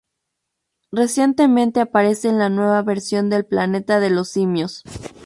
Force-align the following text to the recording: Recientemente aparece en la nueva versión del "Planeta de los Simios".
Recientemente 0.91 1.79
aparece 1.79 2.27
en 2.27 2.39
la 2.39 2.49
nueva 2.49 2.81
versión 2.81 3.29
del 3.29 3.45
"Planeta 3.45 3.99
de 3.99 4.09
los 4.09 4.29
Simios". 4.29 4.81